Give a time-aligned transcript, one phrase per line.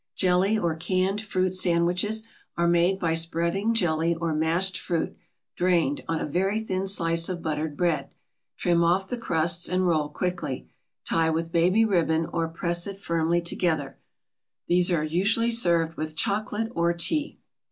[0.15, 2.23] JELLY OR CANNED FRUIT SANDWICHES
[2.57, 5.15] are made by spreading jelly or mashed fruit,
[5.55, 8.09] drained, on a very thin slice of buttered bread.
[8.57, 10.67] Trim off the crusts and roll quickly.
[11.07, 13.99] Tie with baby ribbon, or press it firmly together.
[14.67, 17.37] These are usually served with chocolate or tea.